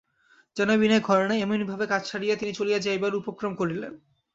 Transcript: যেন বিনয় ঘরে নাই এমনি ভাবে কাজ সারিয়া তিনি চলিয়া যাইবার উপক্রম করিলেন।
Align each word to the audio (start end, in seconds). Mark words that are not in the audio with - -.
যেন 0.57 0.69
বিনয় 0.77 1.01
ঘরে 1.01 1.25
নাই 1.27 1.39
এমনি 1.41 1.65
ভাবে 1.71 1.85
কাজ 1.87 2.01
সারিয়া 2.05 2.35
তিনি 2.35 2.51
চলিয়া 2.53 2.79
যাইবার 2.79 3.19
উপক্রম 3.21 3.53
করিলেন। 3.55 3.93